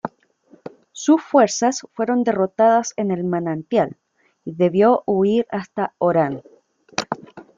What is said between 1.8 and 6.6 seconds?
fueron derrotadas en El Manantial y debió huir hasta Orán.